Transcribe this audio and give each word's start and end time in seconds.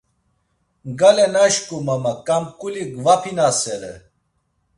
Gale 0.99 1.25
naşǩum 1.33 1.87
ama 1.95 2.13
ǩamǩuli 2.25 2.83
gvapinasere. 3.03 3.93